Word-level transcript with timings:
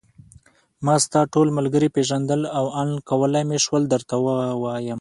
ما 0.85 0.95
ستا 1.03 1.21
ټول 1.33 1.47
ملګري 1.57 1.89
پېژندل 1.95 2.41
او 2.57 2.65
آن 2.81 2.89
کولای 3.09 3.43
مې 3.49 3.57
شول 3.65 3.83
درته 3.93 4.15
ووایم. 4.25 4.89